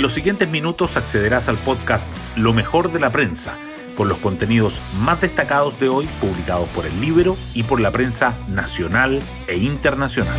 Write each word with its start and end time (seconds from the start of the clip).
En 0.00 0.02
los 0.02 0.14
siguientes 0.14 0.48
minutos 0.48 0.96
accederás 0.96 1.50
al 1.50 1.58
podcast 1.58 2.08
Lo 2.34 2.54
mejor 2.54 2.90
de 2.90 2.98
la 2.98 3.12
prensa, 3.12 3.58
con 3.98 4.08
los 4.08 4.16
contenidos 4.16 4.80
más 4.98 5.20
destacados 5.20 5.78
de 5.78 5.90
hoy 5.90 6.08
publicados 6.22 6.70
por 6.70 6.86
el 6.86 7.02
Libro 7.02 7.36
y 7.52 7.64
por 7.64 7.82
la 7.82 7.90
prensa 7.90 8.34
nacional 8.48 9.20
e 9.46 9.58
internacional. 9.58 10.38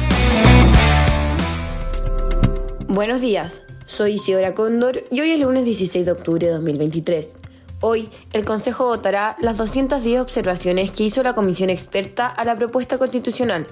Buenos 2.87 3.21
días, 3.21 3.61
soy 3.85 4.13
Isidora 4.13 4.55
Cóndor 4.55 5.03
y 5.11 5.21
hoy 5.21 5.29
es 5.29 5.39
lunes 5.39 5.63
16 5.65 6.07
de 6.07 6.11
octubre 6.11 6.47
de 6.47 6.53
2023. 6.53 7.37
Hoy, 7.81 8.09
el 8.33 8.45
Consejo 8.45 8.85
votará 8.85 9.35
las 9.41 9.57
210 9.57 10.21
observaciones 10.21 10.89
que 10.89 11.03
hizo 11.03 11.21
la 11.21 11.35
Comisión 11.35 11.69
Experta 11.69 12.25
a 12.25 12.43
la 12.45 12.55
propuesta 12.55 12.97
constitucional. 12.97 13.67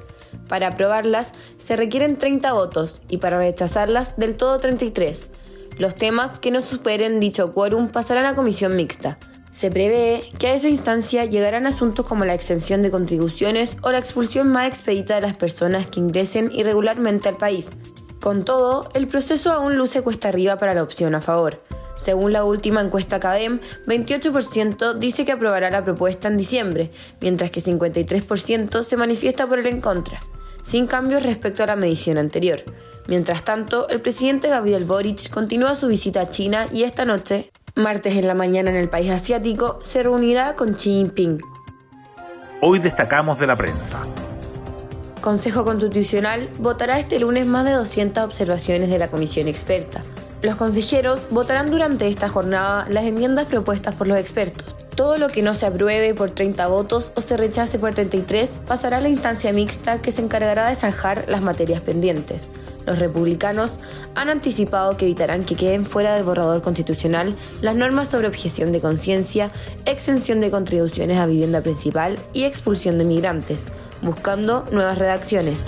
Para 0.48 0.68
aprobarlas 0.68 1.34
se 1.58 1.76
requieren 1.76 2.18
30 2.18 2.54
votos 2.54 3.02
y 3.10 3.18
para 3.18 3.40
rechazarlas 3.40 4.18
del 4.18 4.36
todo 4.36 4.60
33. 4.60 5.30
Los 5.80 5.96
temas 5.96 6.40
que 6.40 6.52
no 6.52 6.62
superen 6.62 7.22
dicho 7.22 7.54
quórum 7.54 7.88
pasarán 7.88 8.26
a 8.26 8.36
comisión 8.36 8.76
mixta. 8.76 9.18
Se 9.50 9.72
prevé 9.72 10.28
que 10.38 10.48
a 10.48 10.54
esa 10.54 10.68
instancia 10.68 11.24
llegarán 11.24 11.66
asuntos 11.66 12.06
como 12.06 12.26
la 12.26 12.34
exención 12.34 12.82
de 12.82 12.92
contribuciones 12.92 13.78
o 13.82 13.90
la 13.90 14.00
expulsión 14.00 14.50
más 14.50 14.68
expedita 14.68 15.16
de 15.16 15.22
las 15.22 15.38
personas 15.38 15.88
que 15.88 16.02
ingresen 16.02 16.52
irregularmente 16.52 17.30
al 17.30 17.38
país. 17.38 17.70
Con 18.20 18.44
todo, 18.44 18.90
el 18.94 19.08
proceso 19.08 19.54
aún 19.54 19.78
luce 19.78 20.02
cuesta 20.02 20.28
arriba 20.28 20.58
para 20.58 20.74
la 20.74 20.84
opción 20.84 21.16
a 21.16 21.22
favor. 21.22 21.64
Según 21.96 22.34
la 22.34 22.44
última 22.44 22.82
encuesta 22.82 23.22
CADEM, 23.22 23.62
28% 23.88 24.96
dice 24.96 25.24
que 25.24 25.32
aprobará 25.32 25.70
la 25.72 25.86
propuesta 25.86 26.28
en 26.28 26.36
diciembre, 26.36 26.92
mientras 27.22 27.52
que 27.52 27.64
53% 27.64 28.84
se 28.84 28.98
manifiesta 28.98 29.48
por 29.48 29.60
el 29.60 29.68
en 29.68 29.80
contra, 29.80 30.20
sin 30.64 30.88
cambios 30.88 31.24
respecto 31.24 31.64
a 31.64 31.68
la 31.68 31.76
medición 31.76 32.18
anterior. 32.18 32.64
Mientras 33.08 33.44
tanto, 33.44 33.90
el 33.90 34.02
presidente 34.02 34.50
Gabriel 34.50 34.86
Boric 34.86 35.30
continúa 35.30 35.76
su 35.76 35.88
visita 35.88 36.22
a 36.22 36.30
China 36.30 36.68
y 36.72 36.84
esta 36.84 37.06
noche, 37.06 37.52
martes 37.76 38.16
en 38.16 38.28
la 38.28 38.36
mañana 38.36 38.70
en 38.70 38.76
el 38.76 38.90
país 38.90 39.10
asiático, 39.10 39.80
se 39.82 40.04
reunirá 40.04 40.56
con 40.56 40.76
Xi 40.76 40.92
Jinping. 40.92 41.40
Hoy 42.62 42.80
destacamos 42.80 43.40
de 43.40 43.48
la 43.48 43.56
prensa. 43.56 44.02
Consejo 45.22 45.66
Constitucional 45.66 46.48
votará 46.60 47.00
este 47.00 47.20
lunes 47.20 47.46
más 47.46 47.66
de 47.66 47.72
200 47.72 48.24
observaciones 48.24 48.90
de 48.90 49.00
la 49.00 49.10
comisión 49.10 49.48
experta. 49.48 50.02
Los 50.42 50.56
consejeros 50.56 51.22
votarán 51.30 51.70
durante 51.70 52.08
esta 52.08 52.30
jornada 52.30 52.86
las 52.90 53.06
enmiendas 53.06 53.46
propuestas 53.46 53.96
por 53.96 54.08
los 54.08 54.18
expertos. 54.18 54.79
Todo 55.00 55.18
lo 55.18 55.30
que 55.30 55.42
no 55.42 55.54
se 55.54 55.66
apruebe 55.66 56.14
por 56.14 56.32
30 56.32 56.68
votos 56.68 57.14
o 57.16 57.22
se 57.22 57.38
rechace 57.38 57.80
por 57.80 57.94
33 57.94 58.50
pasará 58.68 58.98
a 58.98 59.00
la 59.00 59.08
instancia 59.08 59.54
mixta 59.54 60.02
que 60.02 60.12
se 60.12 60.22
encargará 60.22 60.68
de 60.68 60.76
zanjar 60.76 61.24
las 61.30 61.42
materias 61.42 61.82
pendientes. 61.82 62.50
Los 62.86 63.00
republicanos 63.00 63.80
han 64.16 64.28
anticipado 64.28 64.98
que 64.98 65.06
evitarán 65.06 65.46
que 65.46 65.56
queden 65.56 65.86
fuera 65.86 66.16
del 66.16 66.26
borrador 66.26 66.62
constitucional 66.62 67.34
las 67.62 67.78
normas 67.78 68.10
sobre 68.10 68.28
objeción 68.28 68.74
de 68.74 68.82
conciencia, 68.82 69.52
exención 69.86 70.42
de 70.42 70.52
contribuciones 70.52 71.18
a 71.18 71.28
vivienda 71.28 71.62
principal 71.62 72.20
y 72.34 72.44
expulsión 72.44 72.98
de 72.98 73.06
migrantes 73.06 73.60
buscando 74.02 74.66
nuevas 74.70 74.98
redacciones. 74.98 75.66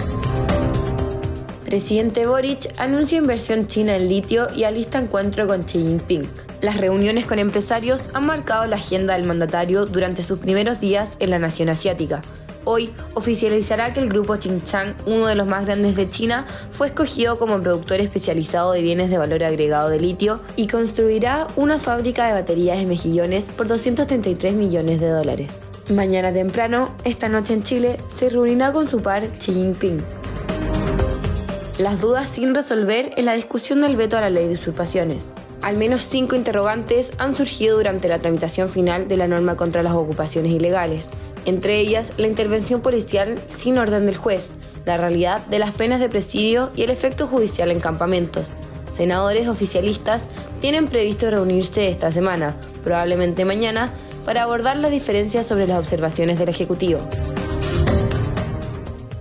Presidente 1.64 2.28
Boric 2.28 2.74
anuncia 2.78 3.18
inversión 3.18 3.68
china 3.68 3.96
en 3.96 4.10
litio 4.10 4.50
y 4.54 4.66
alista 4.66 5.00
encuentro 5.00 5.48
con 5.48 5.64
Xi 5.64 5.80
Jinping. 5.80 6.51
Las 6.62 6.78
reuniones 6.78 7.26
con 7.26 7.40
empresarios 7.40 8.12
han 8.14 8.28
marcado 8.28 8.68
la 8.68 8.76
agenda 8.76 9.16
del 9.16 9.26
mandatario 9.26 9.88
durante 9.88 10.22
sus 10.22 10.38
primeros 10.38 10.80
días 10.80 11.18
en 11.20 11.32
la 11.32 11.40
nación 11.40 11.70
asiática. 11.70 12.22
Hoy 12.66 12.94
oficializará 13.16 13.92
que 13.92 14.00
el 14.00 14.10
grupo 14.10 14.38
Xinjiang, 14.38 14.96
uno 15.08 15.26
de 15.26 15.34
los 15.34 15.48
más 15.48 15.66
grandes 15.66 15.96
de 15.96 16.08
China, 16.08 16.46
fue 16.72 16.88
escogido 16.88 17.40
como 17.40 17.60
productor 17.60 18.00
especializado 18.00 18.74
de 18.74 18.84
bienes 18.84 19.10
de 19.10 19.18
valor 19.18 19.44
agregado 19.44 19.90
de 19.90 20.00
litio 20.00 20.40
y 20.56 20.68
construirá 20.68 21.48
una 21.56 21.80
fábrica 21.80 22.28
de 22.28 22.34
baterías 22.34 22.78
en 22.78 22.90
mejillones 22.90 23.46
por 23.46 23.68
233 23.68 24.54
millones 24.54 25.02
de 25.02 25.10
dólares. 25.10 25.62
Mañana 25.90 26.32
temprano, 26.32 26.94
esta 27.04 27.28
noche 27.28 27.56
en 27.56 27.64
Chile, 27.64 27.98
se 28.16 28.30
reunirá 28.30 28.72
con 28.72 28.88
su 28.88 29.02
par 29.02 29.28
Xi 29.40 29.54
Jinping. 29.54 30.00
Las 31.80 32.00
dudas 32.00 32.30
sin 32.30 32.54
resolver 32.54 33.14
en 33.18 33.26
la 33.26 33.34
discusión 33.34 33.82
del 33.82 33.96
veto 33.96 34.16
a 34.16 34.22
la 34.22 34.30
ley 34.30 34.48
de 34.48 34.54
usurpaciones. 34.54 35.34
Al 35.62 35.78
menos 35.78 36.02
cinco 36.02 36.36
interrogantes 36.36 37.12
han 37.20 37.36
surgido 37.36 37.78
durante 37.78 38.08
la 38.08 38.18
tramitación 38.18 38.70
final 38.70 39.08
de 39.08 39.18
la 39.18 39.28
norma 39.28 39.56
contra 39.56 39.84
las 39.84 39.94
ocupaciones 39.94 40.52
ilegales, 40.52 41.10
entre 41.46 41.80
ellas 41.80 42.14
la 42.18 42.28
intervención 42.28 42.82
policial 42.82 43.40
sin 43.50 43.78
orden 43.78 44.08
del 44.08 44.18
juez, 44.18 44.54
la 44.86 44.98
realidad 44.98 45.46
de 45.48 45.60
las 45.60 45.72
penas 45.72 46.00
de 46.00 46.10
presidio 46.10 46.72
y 46.76 46.82
el 46.82 46.90
efecto 46.90 47.28
judicial 47.28 47.70
en 47.70 47.80
campamentos. 47.80 48.52
Senadores 48.92 49.48
oficialistas 49.48 50.28
tienen 50.62 50.88
previsto 50.88 51.30
reunirse 51.30 51.90
esta 51.90 52.12
semana, 52.12 52.56
probablemente 52.84 53.46
mañana, 53.46 53.92
para 54.26 54.44
abordar 54.44 54.78
las 54.78 54.92
diferencias 54.92 55.46
sobre 55.46 55.68
las 55.68 55.80
observaciones 55.80 56.40
del 56.40 56.50
Ejecutivo. 56.50 57.00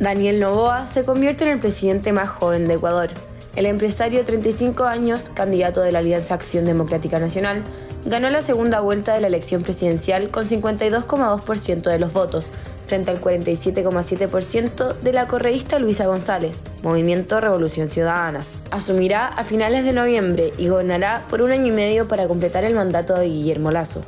Daniel 0.00 0.40
Novoa 0.40 0.86
se 0.86 1.04
convierte 1.04 1.44
en 1.44 1.50
el 1.50 1.60
presidente 1.60 2.12
más 2.12 2.30
joven 2.30 2.66
de 2.66 2.74
Ecuador. 2.74 3.10
El 3.56 3.66
empresario 3.66 4.20
de 4.20 4.24
35 4.24 4.84
años, 4.84 5.24
candidato 5.34 5.80
de 5.80 5.90
la 5.90 5.98
Alianza 5.98 6.34
Acción 6.34 6.64
Democrática 6.64 7.18
Nacional, 7.18 7.64
ganó 8.04 8.30
la 8.30 8.42
segunda 8.42 8.80
vuelta 8.80 9.12
de 9.12 9.20
la 9.20 9.26
elección 9.26 9.62
presidencial 9.62 10.30
con 10.30 10.48
52,2% 10.48 11.82
de 11.82 11.98
los 11.98 12.12
votos, 12.12 12.46
frente 12.86 13.10
al 13.10 13.20
47,7% 13.20 14.98
de 14.98 15.12
la 15.12 15.26
correísta 15.26 15.78
Luisa 15.78 16.06
González, 16.06 16.62
Movimiento 16.82 17.40
Revolución 17.40 17.88
Ciudadana. 17.88 18.44
Asumirá 18.70 19.26
a 19.26 19.44
finales 19.44 19.84
de 19.84 19.92
noviembre 19.92 20.52
y 20.56 20.68
gobernará 20.68 21.24
por 21.28 21.42
un 21.42 21.50
año 21.50 21.66
y 21.66 21.72
medio 21.72 22.06
para 22.08 22.28
completar 22.28 22.64
el 22.64 22.74
mandato 22.74 23.14
de 23.14 23.26
Guillermo 23.26 23.70
Lazo. 23.70 24.00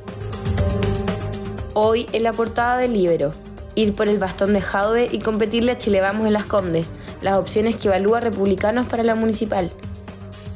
Hoy 1.74 2.06
en 2.12 2.22
la 2.22 2.32
portada 2.32 2.76
del 2.76 2.92
Libero, 2.92 3.32
ir 3.75 3.94
por 3.94 4.09
el 4.09 4.19
bastón 4.19 4.53
de 4.53 4.60
Jadwe 4.60 5.09
y 5.10 5.19
competirle 5.19 5.72
a 5.72 5.78
Chile 5.78 6.00
Vamos 6.00 6.27
en 6.27 6.33
las 6.33 6.47
Condes, 6.47 6.91
las 7.21 7.34
opciones 7.34 7.77
que 7.77 7.88
evalúa 7.88 8.21
republicanos 8.21 8.87
para 8.87 9.03
la 9.03 9.15
municipal. 9.15 9.71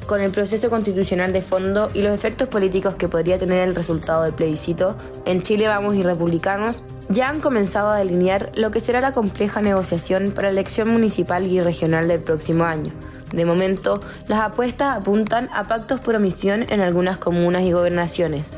Con 0.06 0.20
el 0.20 0.30
proceso 0.30 0.70
constitucional 0.70 1.32
de 1.32 1.40
fondo 1.40 1.90
y 1.92 2.02
los 2.02 2.12
efectos 2.12 2.48
políticos 2.48 2.94
que 2.94 3.08
podría 3.08 3.38
tener 3.38 3.68
el 3.68 3.74
resultado 3.74 4.22
del 4.22 4.32
plebiscito, 4.32 4.96
en 5.24 5.42
Chile 5.42 5.66
Vamos 5.66 5.96
y 5.96 6.02
republicanos 6.02 6.84
ya 7.08 7.28
han 7.28 7.40
comenzado 7.40 7.90
a 7.90 7.98
delinear 7.98 8.50
lo 8.54 8.70
que 8.70 8.80
será 8.80 9.00
la 9.00 9.12
compleja 9.12 9.60
negociación 9.60 10.32
para 10.32 10.48
la 10.48 10.60
elección 10.60 10.88
municipal 10.88 11.46
y 11.46 11.60
regional 11.60 12.08
del 12.08 12.20
próximo 12.20 12.64
año. 12.64 12.92
De 13.32 13.44
momento, 13.44 14.00
las 14.28 14.40
apuestas 14.40 14.96
apuntan 14.96 15.48
a 15.52 15.66
pactos 15.66 16.00
por 16.00 16.14
omisión 16.14 16.64
en 16.68 16.80
algunas 16.80 17.18
comunas 17.18 17.62
y 17.62 17.72
gobernaciones. 17.72 18.52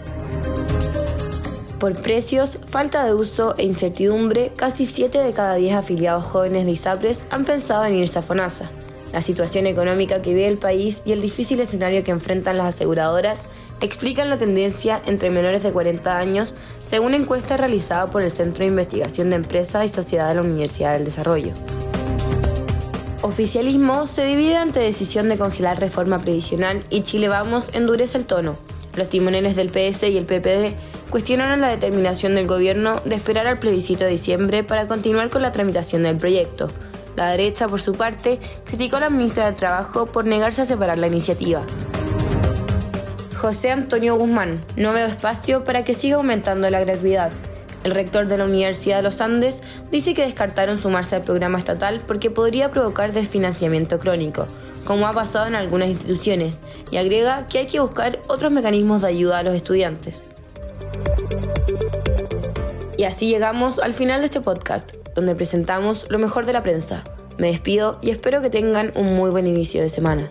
Por 1.78 1.96
precios, 2.02 2.58
falta 2.66 3.04
de 3.04 3.14
uso 3.14 3.54
e 3.56 3.62
incertidumbre, 3.62 4.52
casi 4.56 4.84
7 4.84 5.22
de 5.22 5.32
cada 5.32 5.54
10 5.54 5.76
afiliados 5.76 6.24
jóvenes 6.24 6.64
de 6.64 6.72
ISAPRES 6.72 7.22
han 7.30 7.44
pensado 7.44 7.84
en 7.84 7.94
irse 7.94 8.18
a 8.18 8.22
FONASA. 8.22 8.68
La 9.12 9.22
situación 9.22 9.68
económica 9.68 10.20
que 10.20 10.34
vive 10.34 10.48
el 10.48 10.58
país 10.58 11.02
y 11.04 11.12
el 11.12 11.20
difícil 11.20 11.60
escenario 11.60 12.02
que 12.02 12.10
enfrentan 12.10 12.58
las 12.58 12.74
aseguradoras 12.74 13.48
explican 13.80 14.28
la 14.28 14.38
tendencia 14.38 15.00
entre 15.06 15.30
menores 15.30 15.62
de 15.62 15.70
40 15.70 16.18
años, 16.18 16.52
según 16.84 17.14
encuesta 17.14 17.56
realizada 17.56 18.10
por 18.10 18.22
el 18.22 18.32
Centro 18.32 18.64
de 18.64 18.70
Investigación 18.70 19.30
de 19.30 19.36
Empresas 19.36 19.84
y 19.84 19.88
Sociedad 19.88 20.28
de 20.28 20.34
la 20.34 20.42
Universidad 20.42 20.94
del 20.94 21.04
Desarrollo. 21.04 21.52
Oficialismo 23.22 24.08
se 24.08 24.24
divide 24.24 24.56
ante 24.56 24.80
decisión 24.80 25.28
de 25.28 25.38
congelar 25.38 25.78
reforma 25.78 26.18
previsional 26.18 26.82
y 26.90 27.02
Chile 27.02 27.28
Vamos 27.28 27.66
endurece 27.72 28.18
el 28.18 28.24
tono. 28.24 28.54
Los 28.96 29.08
timoneles 29.08 29.54
del 29.54 29.68
PS 29.68 30.08
y 30.08 30.18
el 30.18 30.24
PPD 30.24 30.74
cuestionaron 31.10 31.60
la 31.60 31.68
determinación 31.68 32.34
del 32.34 32.46
gobierno 32.46 33.00
de 33.04 33.14
esperar 33.14 33.46
al 33.46 33.58
plebiscito 33.58 34.04
de 34.04 34.10
diciembre 34.10 34.64
para 34.64 34.86
continuar 34.86 35.30
con 35.30 35.42
la 35.42 35.52
tramitación 35.52 36.02
del 36.02 36.16
proyecto. 36.16 36.68
La 37.16 37.30
derecha, 37.30 37.66
por 37.66 37.80
su 37.80 37.94
parte, 37.94 38.38
criticó 38.64 38.96
a 38.96 39.00
la 39.00 39.10
ministra 39.10 39.46
de 39.46 39.56
Trabajo 39.56 40.06
por 40.06 40.24
negarse 40.24 40.62
a 40.62 40.66
separar 40.66 40.98
la 40.98 41.08
iniciativa. 41.08 41.62
José 43.36 43.70
Antonio 43.70 44.16
Guzmán, 44.16 44.60
no 44.76 44.92
veo 44.92 45.06
espacio 45.06 45.64
para 45.64 45.84
que 45.84 45.94
siga 45.94 46.16
aumentando 46.16 46.68
la 46.70 46.80
gratuidad. 46.80 47.32
El 47.84 47.92
rector 47.92 48.26
de 48.26 48.36
la 48.36 48.44
Universidad 48.44 48.98
de 48.98 49.04
los 49.04 49.20
Andes 49.20 49.62
dice 49.90 50.12
que 50.12 50.24
descartaron 50.24 50.78
sumarse 50.78 51.16
al 51.16 51.22
programa 51.22 51.58
estatal 51.58 52.02
porque 52.06 52.30
podría 52.30 52.70
provocar 52.70 53.12
desfinanciamiento 53.12 53.98
crónico, 54.00 54.46
como 54.84 55.06
ha 55.06 55.12
pasado 55.12 55.46
en 55.46 55.54
algunas 55.54 55.88
instituciones, 55.88 56.58
y 56.90 56.96
agrega 56.96 57.46
que 57.46 57.58
hay 57.58 57.66
que 57.66 57.80
buscar 57.80 58.18
otros 58.26 58.50
mecanismos 58.52 59.02
de 59.02 59.08
ayuda 59.08 59.38
a 59.38 59.42
los 59.44 59.54
estudiantes. 59.54 60.22
Y 62.96 63.04
así 63.04 63.28
llegamos 63.28 63.78
al 63.78 63.94
final 63.94 64.20
de 64.20 64.26
este 64.26 64.40
podcast, 64.40 64.92
donde 65.14 65.34
presentamos 65.34 66.06
lo 66.10 66.18
mejor 66.18 66.46
de 66.46 66.52
la 66.52 66.62
prensa. 66.62 67.04
Me 67.38 67.52
despido 67.52 67.98
y 68.02 68.10
espero 68.10 68.42
que 68.42 68.50
tengan 68.50 68.92
un 68.96 69.14
muy 69.14 69.30
buen 69.30 69.46
inicio 69.46 69.82
de 69.82 69.88
semana. 69.88 70.28